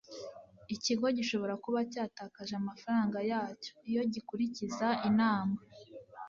[0.75, 5.57] Ikigo gishobora kuba cyatakaje amafaranga yacyo iyo gikurikiza inama